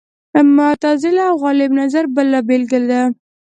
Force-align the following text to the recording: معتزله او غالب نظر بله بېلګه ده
معتزله 0.57 1.23
او 1.29 1.35
غالب 1.43 1.71
نظر 1.81 2.03
بله 2.15 2.39
بېلګه 2.47 2.79
ده 2.89 3.01